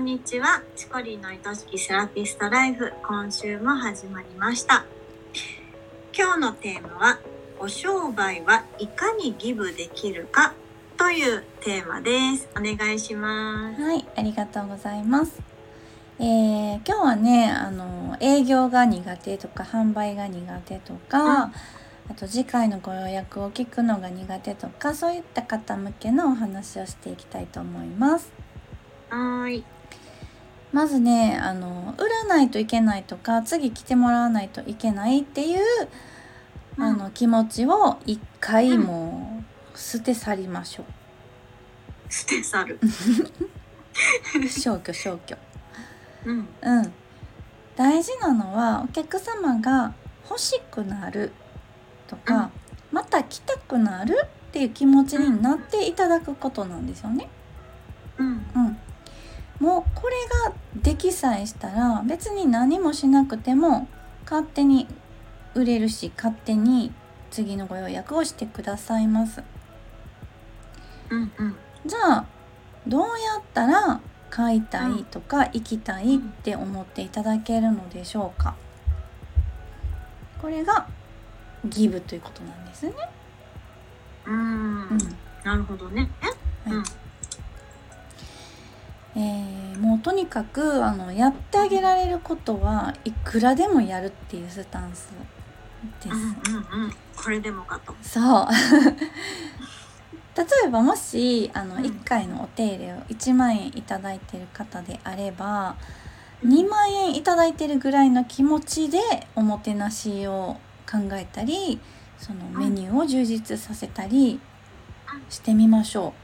[0.00, 0.62] んにちは。
[0.76, 4.86] チコリンの愛しきセラピストライフ、今週も始まりました。
[6.16, 7.18] 今日のテーマは、
[7.58, 10.54] お商売はいかにギブできるか
[10.96, 12.48] というテーマです。
[12.56, 13.82] お願いします。
[13.82, 15.38] はい、ありがとうございます。
[16.18, 21.52] えー今日はね、あの営業が苦手とか販売が苦手とか、
[22.08, 28.32] あと次回のご予約を聞くのが苦手とか、そういった方向けのお話をしていきたいと思います。
[29.10, 29.64] はーい。
[30.72, 35.88] まずね、あの売らないといけないとか、次来てもらわないといけないっていう、うん
[36.78, 39.42] あの気持ちを一回も
[39.74, 40.84] う捨て去りましょ
[42.08, 42.78] 捨て去る。
[42.82, 42.88] う。
[44.48, 45.36] 消去消去。
[46.24, 46.48] うん。
[46.62, 46.92] うん、
[47.76, 49.92] 大事なのはお客様が
[50.28, 51.32] 欲しくなる
[52.08, 52.50] とか、
[52.90, 57.28] また来たくなるっていう気持ちになっていただくことなんですよね。
[58.16, 58.26] うん。
[58.26, 58.78] うん、
[59.60, 60.16] もうこれ
[60.48, 63.86] ができさえしたら別に何もしなくても
[64.24, 64.88] 勝手に
[65.54, 66.92] 売れるし勝手に
[67.30, 69.42] 次のご予約をしてくださいます。
[71.10, 71.32] うん。
[71.38, 71.56] うん。
[71.86, 72.26] じゃあ
[72.86, 73.06] どうや
[73.38, 74.00] ったら
[74.30, 78.54] 買いたいとか行きたいって思っていただけるのでしょうか
[80.40, 80.88] これが
[81.66, 82.94] ギブということなんですね。
[84.26, 84.34] うん。
[84.34, 84.98] うん
[85.44, 86.10] なるほどね。
[86.64, 86.84] はいうん
[89.16, 95.10] えーもうとにかくあのやってあげられることはいくらでもやるっていうスタンス
[96.04, 96.14] です。
[96.14, 96.20] うん。
[96.20, 96.84] うん。
[96.84, 96.92] うん。
[97.16, 97.94] これでもかと。
[98.02, 98.46] そう
[100.36, 105.76] 例えばもしあのうん1回のお手入れを1万円いただいてる方であれば
[106.44, 108.98] 2万円いただいてるぐらいの気持ちで
[109.34, 110.58] おもてなしを
[110.90, 111.80] 考えたり
[112.18, 114.40] そのメニューを充実させたり
[115.28, 116.14] してみましょ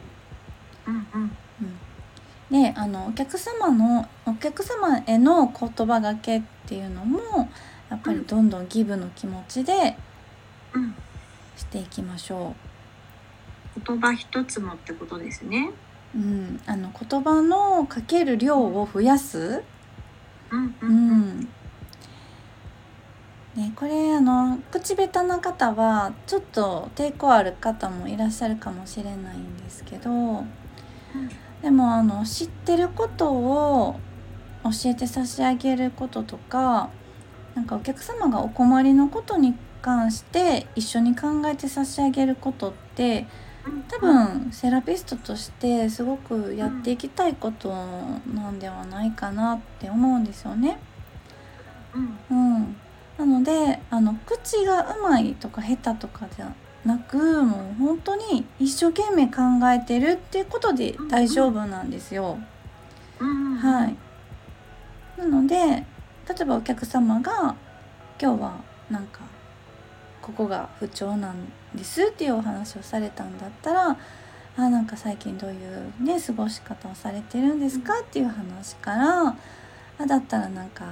[0.87, 0.95] うん。
[0.95, 1.01] うん。
[1.01, 1.07] う。
[1.14, 1.37] うん、
[2.50, 7.48] であのお客様のお客様への言葉がけっていうのも
[7.90, 9.96] やっぱりどんどんギブの気持ちで
[10.73, 10.95] うん。
[11.57, 12.55] していきましょ
[13.84, 15.70] 言葉一つもってことですね。
[16.14, 16.18] う。
[16.18, 19.63] うん、あの言葉のかける量を増やす。
[20.51, 20.64] うん。
[20.67, 20.74] う。
[20.83, 21.48] うんん。
[23.55, 30.45] ね、これあの口下手な方はちょっと抵抗ある方もいらっしゃるかもしれないんですけど
[31.62, 33.98] でもあの知ってることを
[34.64, 36.90] 教えて差し上げることとか
[37.55, 43.27] なんかお客様がお困りのことに関して一緒に考えて差し上げることって
[43.89, 50.78] 多分セラピストとしてすごくやっていきたいことなんではないかなって思うんですよね。
[52.30, 52.56] うん。
[52.56, 52.77] うん、
[53.18, 56.55] なのであの口がうまいとか下手とかじゃ
[56.86, 62.39] なくもう本当に一生懸命考えてるっていうことで大丈夫なんですよ。
[63.19, 65.20] はい。
[65.20, 65.85] なので例
[66.41, 67.57] えばお客様が
[68.20, 68.61] 今日は
[68.91, 69.20] なんか
[70.23, 71.36] ここが不調なん
[71.75, 73.96] ですっていうお話をされたんだったら
[74.57, 79.36] あなんか最近どういうね過ごし方をされてるんですかっていう話から
[79.98, 80.85] あだったらなんか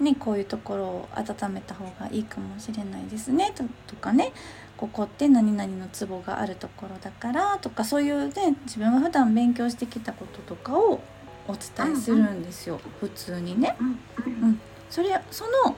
[0.00, 4.32] ねこういうところを温めた方がいいかもしれないですねととかね
[4.76, 11.00] ここって何々のツボがあるところだからとかそういうね自分が普段勉強してきたこととかを
[11.48, 13.76] お伝えするんですよ、普通にね。
[13.80, 13.86] うん。
[14.26, 14.60] うん。
[14.90, 15.76] それその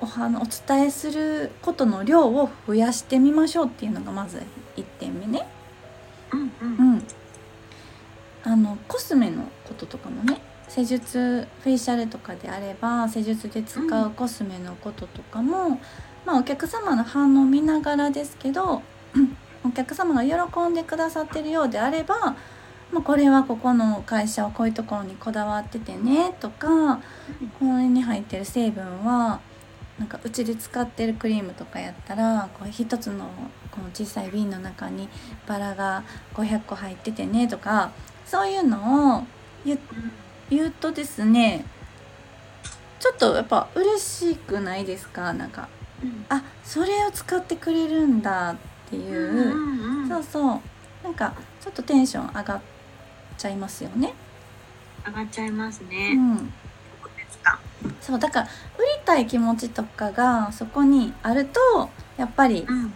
[0.00, 4.42] おはお伝えすることの量を増やしてみましょうっていうのがまず
[4.76, 5.46] 1点目ね。
[6.32, 6.40] うん。
[6.40, 6.50] う。
[6.60, 7.02] うんん、
[8.44, 10.40] あのコスメのこととかもね
[10.76, 15.80] 施術フェイシャルとかであれば施術で使うコスメのこととかも、
[16.26, 18.82] まあお客様の反応を見ながらですけど
[19.64, 22.36] お客様が喜んでくださってるようであれば、
[22.92, 26.96] まあ、これはここの会社はこういうところにこだわっててねとか
[27.58, 29.40] これに入ってる成分は
[29.98, 33.30] なんかうちで使ってるクリームとかやったらこう一つの
[33.70, 35.08] この小さい瓶の中に
[35.46, 36.04] バラが
[36.34, 37.92] 500個入っててねとか
[38.26, 39.24] そういうのを
[39.64, 41.64] 言って言うとですね
[43.00, 45.32] ちょっとやっぱ嬉しくないですか？
[45.32, 45.68] なんか
[46.28, 48.56] あそれを使ってくれるんだっ
[48.90, 50.08] ていう、うん。
[50.08, 50.60] そうそう
[51.04, 52.60] なんかちょっとテンション上がっ
[53.38, 54.14] ちゃいますよね。
[55.06, 56.12] 上がっちゃいますうね。
[56.14, 57.58] うですか？
[58.00, 58.48] そうだから売
[58.82, 62.92] りたい気持ちとかがそこにあるとやっぱりうん。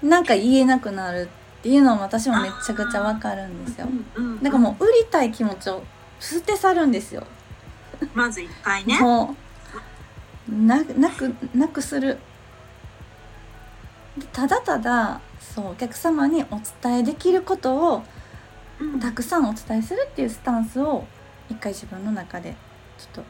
[0.00, 1.28] なんか言えなくなる
[1.58, 3.88] っていうのも私もめちゃくちゃわかるんですよ。
[4.14, 4.42] うん。
[4.42, 5.82] だからもう売りたい気持ちを
[6.20, 7.26] 捨て去るんですよ。
[8.14, 8.98] まず一回ね。
[9.00, 9.36] も
[10.48, 10.52] う。
[10.52, 12.18] ななくなくする。
[14.16, 18.02] でただただそうお客様にお伝えできることを
[18.80, 19.00] うん。
[19.00, 21.04] たくさんお伝えするっていうスタンスを
[21.50, 22.54] 一回自分の中で
[22.96, 23.24] ちょっ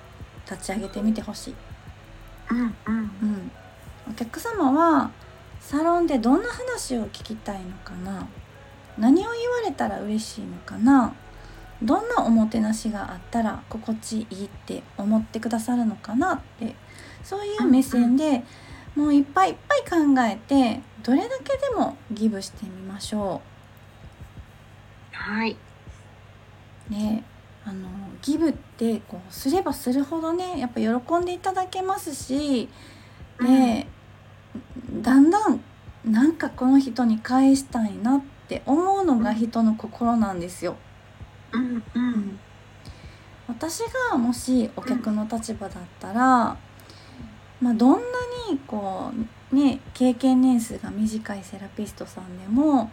[0.47, 1.55] と立ち上げてみてほしい。
[2.51, 2.75] うんうん。
[2.87, 2.91] う
[3.27, 3.51] ん、
[4.11, 5.11] お客様は
[5.61, 8.27] サロンでどんな話を聞きたいのかな。
[8.99, 11.15] 何を言われたら嬉しいのかな
[11.83, 16.75] どんなおもてなしがあったら心地いいって思ってくださるのかなって
[17.23, 18.43] そういう目線で
[18.97, 23.41] もういっぱいいっぱい考えてどれだけでもギブしてみましょ
[25.13, 25.57] はい。
[26.91, 26.93] う。
[26.93, 27.23] ね
[27.65, 27.89] あの
[28.23, 32.69] ギブってこうすればするほどねやっぱ喜んでいただけますし
[33.41, 33.87] で、
[35.01, 35.61] だんだん
[36.05, 40.73] なんかこの人に返したいなって思うのが人の心なんですよ。
[40.73, 40.88] うん
[41.53, 42.39] ううん、
[43.49, 43.81] 私
[44.11, 46.57] がもしお客の立場だったら、
[47.61, 47.99] まあ、どんな
[48.51, 49.13] にこ
[49.53, 52.91] うね経験年数が短いセラピストさんでも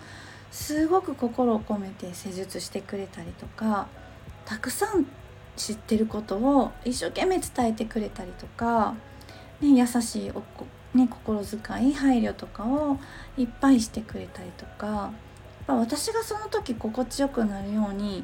[0.52, 3.88] すごく心を込めて施術してくれたりとか
[4.46, 5.06] たくさん
[5.58, 8.96] 知ってることを一生懸命伝えてくれたりとか、
[9.62, 12.98] ね、優しいおこ、ね、心遣い配慮とかを
[13.38, 15.12] いっぱいしてくれたりとかやっ
[15.68, 18.24] ぱ私がその時心地よくなるように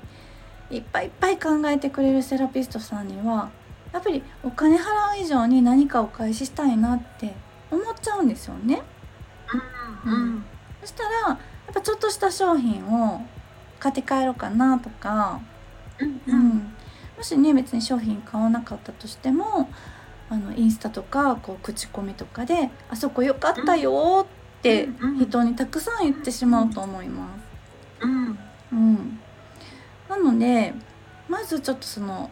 [0.72, 3.50] いっぱいいっぱい考えてくれるセラピストさんには
[3.94, 7.34] やっぱりお金払う以上に何かお返ししたいなって
[7.70, 8.82] 思っちゃうんですよね。
[10.06, 10.46] うんうん
[10.82, 13.22] そしたらやっぱちょっとした商品を
[13.80, 15.40] 買って帰ろうかなとか、
[16.00, 16.40] うんううん。
[16.40, 16.74] ん
[17.18, 19.70] もしね別に商品買わなかったとしても
[20.30, 24.26] あのインスタとかこう口コミとかで「あそこ良かったよ」
[24.60, 24.90] って
[25.20, 27.28] 人にたくさん言ってしまうと思いま
[28.02, 28.06] す。
[28.06, 28.40] うん。
[28.72, 29.20] うん、
[30.12, 30.74] なので
[31.30, 32.30] まずちょっとその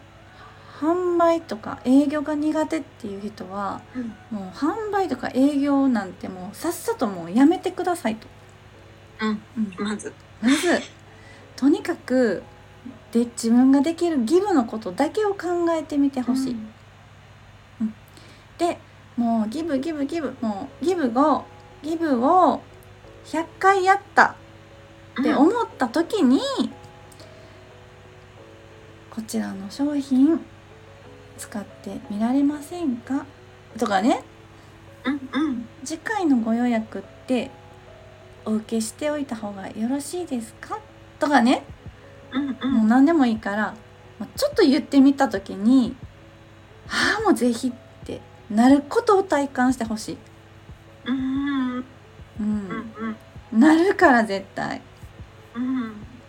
[0.78, 4.14] 販売とか営業が苦手っていう人はうん。
[4.30, 8.28] もう販売とか営業なんてもうさっさともうやめてくださいと。
[9.20, 9.42] うん。
[9.80, 9.84] うん。
[9.84, 10.12] まず。
[10.40, 10.80] まず
[11.56, 12.42] とにかく
[13.12, 16.56] で自分ができるギブのことだけを考えてみてほしい。
[18.56, 18.78] で
[19.16, 21.44] もうギブギブギブもうギブを
[21.82, 22.62] ギブを
[23.24, 24.36] 100回やった
[25.20, 26.40] って思った時に、
[29.20, 30.40] こちらの商品
[31.36, 33.26] 使ってみられませんか？
[33.78, 34.22] とかね。
[35.04, 35.16] うんう
[35.52, 35.68] ん。
[35.84, 37.50] 次回のご予約って
[38.46, 40.78] お受けしておいた方がよろしいですか？
[41.18, 41.64] とかね。
[42.32, 42.72] うんうん。
[42.76, 43.74] もう何でもいいから、
[44.18, 45.94] まあちょっと言ってみた時に
[46.88, 47.72] 「ああもうぜひ」っ
[48.06, 50.18] てなることを体感してほしい、
[51.04, 51.84] うん
[52.40, 52.86] うん
[53.52, 54.78] なるから絶対。
[54.78, 54.89] うん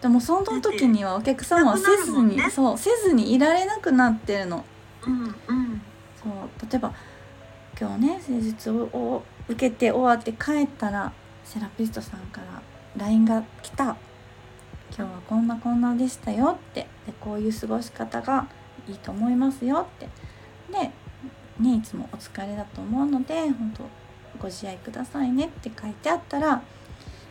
[0.01, 4.65] でもその時にはお客様はせずに、ねそうせずにいられなくなってるの。
[5.06, 5.81] うんうん。
[6.21, 6.94] そう例えば
[7.80, 11.12] 今日ね施術をを受けて終わって帰ったら
[11.44, 12.62] セラピストさんから
[12.98, 13.95] LINE が来た
[14.95, 16.88] 「今日はこんなこんなでしたよ」って。
[17.06, 18.48] でこういう過ごし方が
[18.88, 20.09] いいと思いますよって。
[20.71, 20.92] で、
[21.59, 23.83] ね、いつもお疲れだと思うので本当
[24.39, 26.62] ご自愛くださいねって書いてあったらあ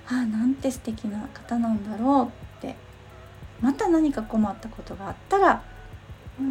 [0.08, 2.40] あなんて素敵な方なんだろうって
[3.61, 5.62] また何か困ったことがあったら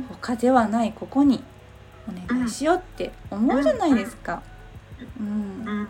[0.10, 1.44] 他ではないここに
[2.08, 4.42] お願いしようって思うじゃないですか。
[5.20, 5.88] うん、だうん。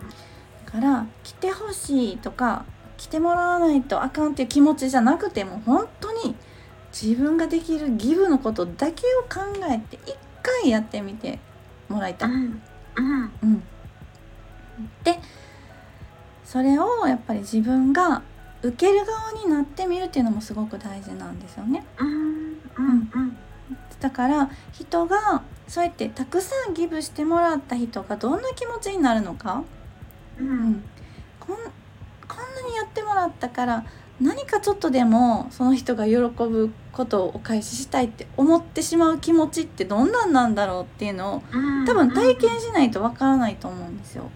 [0.66, 2.66] から来てほしいとか
[2.98, 6.36] 来てもらわないとあかんっていう気持ちじゃなくても本当に
[6.92, 9.40] 自分ができるギブのことだけを考
[9.70, 11.40] えて一回やってみて
[11.88, 12.30] もらいたい。
[12.30, 12.62] うん、
[15.04, 15.20] で
[16.44, 18.22] それをやっぱり自分が
[18.62, 21.86] 受ける側になってみるっていうのもすごく大事なんですよね。
[21.98, 23.38] うんうんうん
[24.00, 29.64] だから人がそうやってたくさんギブしてもらった人がどんな気持ちになるのか、
[30.40, 30.70] ううん。
[30.72, 30.84] ん、
[31.40, 31.64] こんこん
[32.64, 33.86] なにやってもらったから
[34.22, 44.30] 何かちょっとでもその人が喜ぶことをお返ししたいって思ってしまう気持ちってどんなんなんだろうっていうのをうん多分体験しないとわからないと思うんですよ。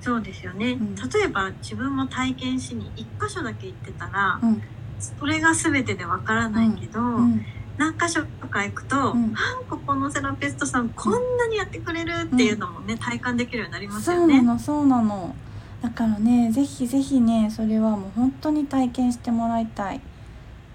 [0.00, 0.94] そうですよね、ん。
[0.94, 4.62] 例えば自分も体験しに一箇所だけ行ってたら、うん。
[4.98, 7.44] それが全てでわからないけど、うん。
[7.76, 9.32] 何箇所か行くと、うん。
[9.34, 14.38] あここのセラピストさんこんなにやってくれるっていうのもね、体感できるようになりますそよね。
[14.38, 15.34] うなのそうなの。
[15.82, 20.00] だからねぜひぜひねそれはもう本当に体験してもらいたい。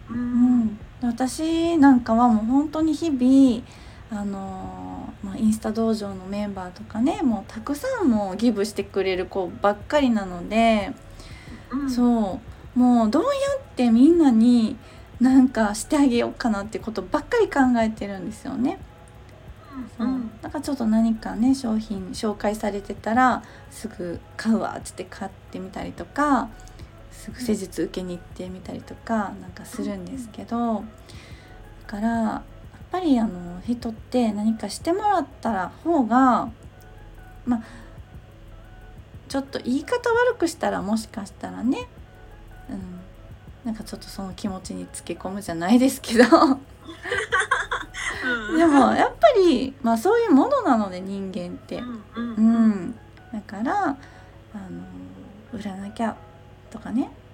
[0.10, 3.64] ううんん、私なんかはもう本当に日々
[4.10, 4.85] あのー
[5.26, 10.92] まあ、インスタ道場のメンバーとかねもうたくさんもうギブしてくれる子ばっかりなので、
[11.72, 11.90] うん。
[11.90, 12.40] そ
[12.76, 12.80] う。
[12.80, 13.30] もうどうや
[13.60, 14.78] ってみんなに
[15.20, 18.78] なんかしてあげようかなってことばっかり考えてるんですよね。
[19.98, 20.32] そううん。
[20.42, 26.50] だからちょっと何かね商品紹介されてたらすぐ買うわっつって買ってみたりとか
[27.12, 30.84] すぐ施術受けに行ってみたりとかなんかするんですけど。
[31.86, 32.44] から
[32.96, 36.50] ぱりあの人って何かしてもらったら方が
[37.46, 37.64] まあ
[39.28, 41.90] ちょっと言い方悪くしたらもしかしたらね、
[42.70, 43.02] うん、
[43.66, 46.24] なんかちょっとその気持ちにつけ込むじゃないですけど。
[46.24, 46.28] う
[48.56, 48.58] ん。
[48.58, 51.80] でもやっぱり、まあ、そういうものなので人間って。
[51.80, 52.70] うんうんううん。
[52.70, 52.96] ん、
[53.34, 53.98] だからあの
[55.52, 56.16] 売らなきゃ
[56.72, 57.12] とかね。
[57.20, 57.25] うん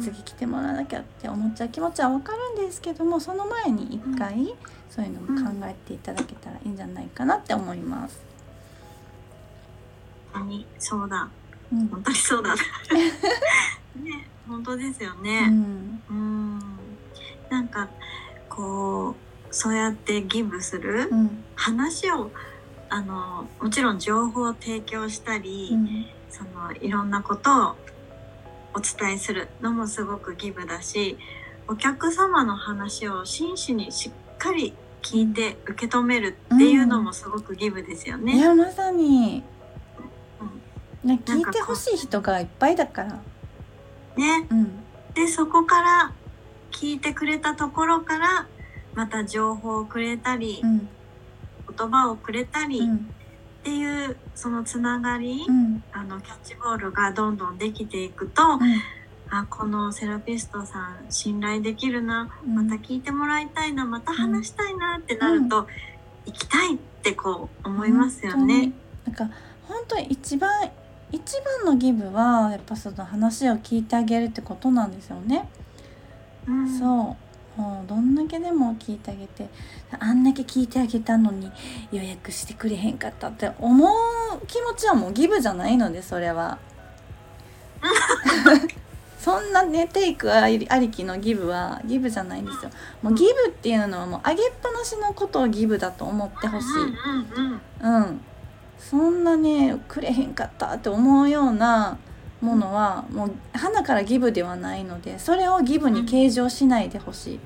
[0.00, 4.54] 次来てもらわなきゃって思っちゃう気持ちは分かるんですけどもその前に一回
[4.90, 8.20] そういうのも考えていただけたらいいんじゃないかなって思います。
[10.32, 11.28] 本当にそうだ。
[11.72, 11.88] うん。
[11.88, 12.54] 本当にそうだ。
[13.96, 16.02] ね本当ですようねん。
[16.10, 16.58] うん。
[17.50, 17.88] なんか
[18.48, 21.44] こうそうやってギブするうん。
[21.54, 22.30] 話を
[22.88, 26.06] あのもちろん情報を提供したり、うん。
[26.30, 27.76] そのいろんなことを
[28.74, 31.16] お伝えするのもすごくギブだし
[31.68, 38.38] お客様の話を真摯にしっかり聞いて受け止めるっていうのもすごくギブですよいね。
[38.38, 39.42] やまさに、
[41.02, 43.22] ね、聞いてほしい人がいっぱいだから。
[44.16, 44.46] ね。
[44.50, 44.84] うん。
[45.14, 46.12] でそこから
[46.70, 48.46] 聞いてくれたところから
[48.94, 50.88] また情報をくれたり、うん。
[51.76, 53.14] 言葉をくれたりっうん
[53.64, 55.82] ていうそのつながり、うん。
[55.92, 58.42] あのキャッチボールがどんどんできていくと、
[59.30, 62.68] あこのセラピストさん信頼できるなうん。
[62.68, 65.66] また聞いてもらいたいなまた話したいなってなると、
[66.26, 68.72] 行きたいってこう思いますよね。
[69.06, 69.30] なんか
[69.66, 70.50] 本当に一番
[71.10, 71.20] 一
[71.64, 75.48] 番のギブはやっぱその話を聞いてあげるってことなんですよね。
[76.46, 76.78] うん。
[76.78, 77.23] そう
[77.56, 79.48] もうどんだけでも聞いてあげて
[79.98, 81.50] あんだけ聞いてあげたのに
[81.92, 86.58] 予約してくれへんかったって思う気持ちはもうギブじゃないのでそれは。
[89.18, 92.70] そんなねテイクありありきのギブはギブじゃないんですよ。
[93.00, 96.68] もうギブっていうのはもう上げっぱなしのことをギブだと思ってほしい。
[97.82, 98.20] うん、
[98.78, 101.96] そんなねくれへんかったって思うような
[102.44, 107.40] ものはもう花からギブではないのでそれをギブに計上しないでほしい。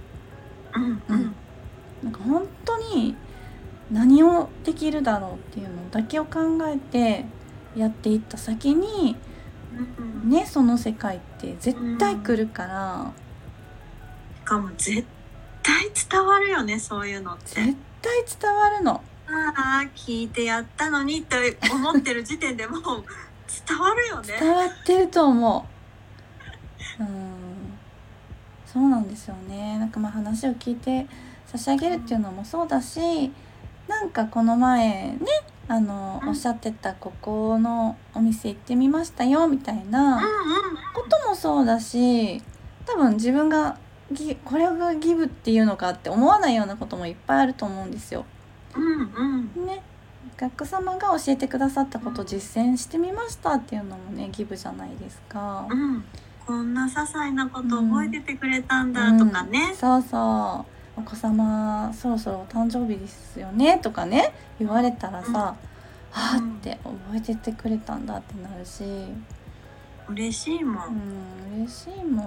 [0.75, 1.35] うんうん
[2.02, 3.17] なんか本当に
[3.90, 7.25] 何をできるだろうっていうのだけを考えて
[7.75, 9.17] やっていった先に
[9.99, 13.12] うんねその世界って絶対来るから
[14.45, 15.05] しかも絶
[15.62, 17.62] 対伝わるよねそういうのって。
[17.62, 19.02] 絶対伝わるの。
[19.26, 22.83] ああ聞いてやったのにって思ってる時点でもう
[23.67, 24.37] 伝わるよね。
[24.38, 25.67] 伝わってると思
[26.99, 27.02] う。
[27.02, 27.09] うん、
[28.67, 29.78] そうなんですよね。
[29.78, 31.07] なんかまあ話を聞いて
[31.47, 33.33] 差し上げるっていうのもそうだし、
[33.87, 35.19] なんかこの前ね、
[35.67, 40.23] あのうんおっしゃってたここのお店行ってみましたよみたいなうん
[40.95, 42.43] こともそうだし、
[42.87, 43.78] 多分自分が
[44.12, 48.25] ギこれがギブっていうのかって思わないようなこともいっぱいあると思うんですよ。
[48.75, 49.83] うんうんうんね。
[50.38, 55.66] お客様が教えてくださったことを実践してみましたっていうのもねギブじゃないですか。
[55.68, 56.04] うん、
[56.47, 59.50] こんな些細なこと覚えててくれたんだとかうん。
[59.50, 59.75] ね。
[59.75, 60.64] そうそ
[60.97, 61.00] う。
[61.00, 65.35] お子様そろそろお誕生日ですよねとかね言われたらさ、うん。
[65.35, 65.57] は
[66.12, 68.85] あって覚えててくれたんだってなるし、
[70.09, 70.85] 嬉しいも。
[70.87, 72.26] うんん、嬉しいもん。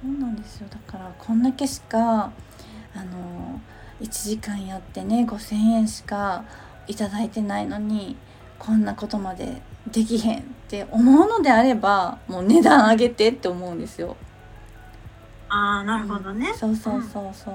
[0.00, 0.68] そうなんですよ。
[0.70, 2.30] だからこんだけしか
[2.94, 3.60] あの
[4.00, 6.44] 1時間やってね5,000円しか
[6.86, 8.16] いただいてないのに
[8.58, 9.60] こんなことまで
[9.90, 14.16] できへんって思うのであればもう値段上げてって思うんですよ。
[15.48, 16.52] ああ、なるほどね。
[16.54, 17.54] そうそうそうそう。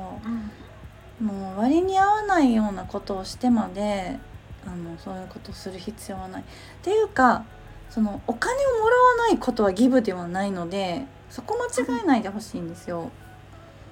[1.21, 4.17] うん、もう割に合わないようなことをしてまで
[4.65, 6.41] あのそういうことをする必要はない。
[6.41, 6.45] っ
[6.81, 7.43] ていうか
[7.89, 13.01] そのお金をもらわないことはギブではないのでそこ間違えないでほしいんですよ。
[13.01, 13.12] うん、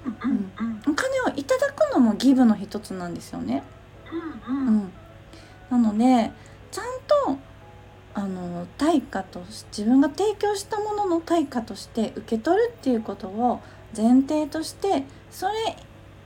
[0.06, 3.62] お金をいただくのもギブの一つなんですよね。
[4.48, 4.78] う、うん。
[4.78, 4.92] ん、
[5.70, 6.32] なので
[6.70, 6.84] ちゃん
[7.34, 7.38] と
[8.14, 13.60] あの対価とし自分が提供したものの対価として受け取るっていうことを
[13.96, 15.52] 前提としてそれ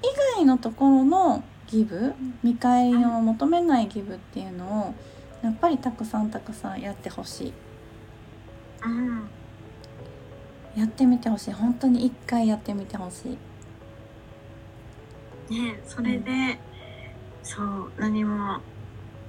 [0.02, 4.94] 以外のところのギブ見返りを求めないギブっていうのを
[5.42, 7.52] やっぱりたくさんたくさんやってほしい。
[8.86, 9.28] うん、
[10.76, 11.52] やってみてほしい。
[11.52, 13.38] 本当に一回やってみてほしい。
[15.50, 16.58] ね、それで、
[17.42, 18.60] そう、何も。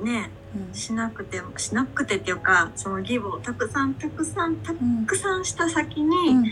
[0.01, 6.29] ね、うんしなくても、しなくてっていうか、そのギブをたくさん、たくさん、たうんくさんした先に。
[6.29, 6.45] うん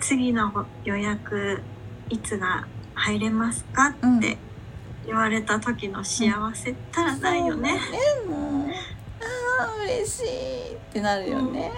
[0.00, 1.60] 次の予約
[2.08, 4.38] いつが入れますかうんって
[5.06, 7.80] 言われた時の幸せったらないよね。
[8.26, 8.74] そうだね
[9.58, 11.72] ああ嬉しいってなるよね。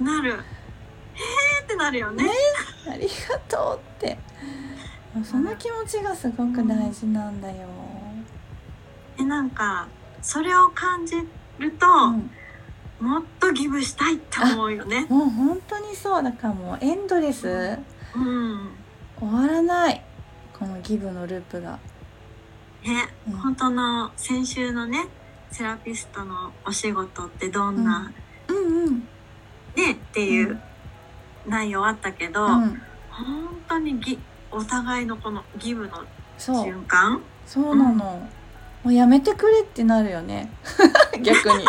[0.00, 0.30] なる。
[0.30, 0.38] へー
[1.64, 2.24] ってなるよね。
[2.90, 4.18] ありがとうって
[5.24, 7.68] その気持ちがすごく大事なんだよ。
[9.16, 9.88] でなんか
[10.22, 11.16] それを感じ
[11.58, 12.30] ると、うん
[12.98, 15.06] もっとギブしたいって思うよね。
[15.10, 17.78] もう本当にそうだからもうエンドレス
[18.14, 18.70] うん。
[19.18, 20.02] 終わらない
[20.58, 21.78] このギブのループが。
[22.84, 25.08] ね、うん本当の先週のね
[25.50, 28.12] セラピストのお仕事ってどんな、
[28.48, 29.00] うんうん
[29.74, 30.58] ねっていう
[31.46, 32.80] 内容あったけど、うん、
[33.10, 34.18] 本当にギ
[34.50, 35.92] お互いのこのギブの
[36.38, 38.28] 瞬間そうなの、も
[38.84, 40.50] うやめてくれってなるよね。
[41.22, 41.64] 逆に。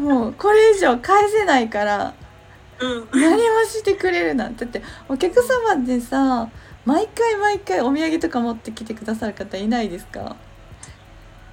[0.00, 2.14] もうこれ以上返せないから。
[2.80, 3.08] うん。
[3.12, 4.64] 何もしてくれるなんて。
[4.64, 6.48] だってお客様でさ
[6.84, 10.34] 毎回毎回お土産とか持ってきてくださる方いないですか？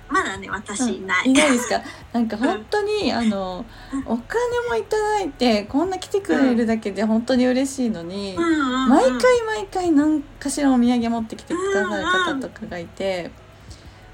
[0.10, 1.82] まだね私いない、いないですか？
[2.14, 3.66] なんか本当にあの
[4.06, 8.90] お金もいただいてこんな来てくれるだけで本当に嬉しいのに、うんうんうん。
[8.90, 12.04] 毎回毎回何かしらお土産持ってきてくださる
[12.40, 13.30] 方とかがいて、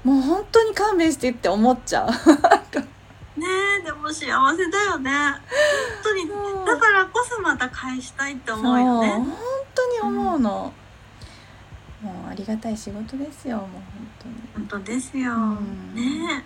[0.04, 2.10] もう本当に勘弁してって思っちゃう。
[3.40, 3.46] ね
[3.80, 5.10] えでも幸せだよね。
[5.10, 5.38] 本
[6.04, 6.28] 当に。
[6.66, 9.08] だからこそまた返したいって思うよね。
[9.10, 9.36] 本
[9.74, 10.72] 当に思うの、
[12.02, 13.95] もうありがたい仕事ですよもう
[14.54, 15.94] 本本当ですよ、うん。
[15.94, 16.44] ね。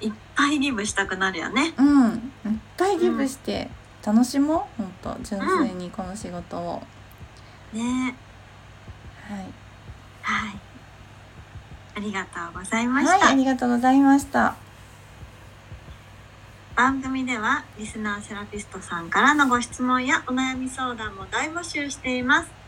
[0.00, 1.74] えいっぱいギブしたくなるよね。
[1.78, 2.14] うん。
[2.14, 3.70] いっぱいギブして
[4.04, 4.82] 楽しもう。
[4.82, 6.82] 本当純粋にこの仕事を、
[7.72, 8.14] ね。
[9.28, 9.38] はい、
[10.22, 10.60] はい。
[11.94, 14.56] ありがとうございました、はい、ありがとうございました。
[16.74, 22.61] 番組ではリスナーセラピストさんからのご質問やお悩み相談も大募集しています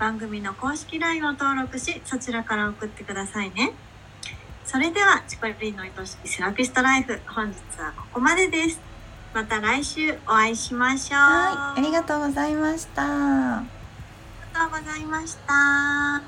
[0.00, 3.72] 番組の公式 LINE を登録しそちらから送ってくださいね。
[4.64, 8.80] それではチコリンの愛しきセラピストライフ本日はここまでです。
[9.34, 11.18] また来週お会いしましょう。
[11.20, 13.58] はいありがとうございました。
[13.58, 13.66] あり
[14.54, 16.22] がとうございました